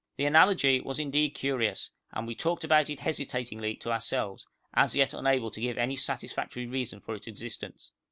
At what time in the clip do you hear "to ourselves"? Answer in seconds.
3.75-4.47